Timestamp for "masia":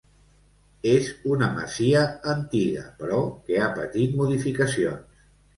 1.57-2.01